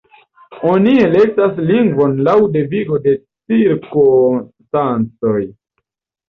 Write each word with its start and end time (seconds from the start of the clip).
Oni 0.69 0.93
elektas 1.07 1.59
lingvon 1.71 2.15
laŭ 2.29 2.35
devigo 2.55 2.97
de 3.05 3.13
cirkonstancoj. 3.19 5.37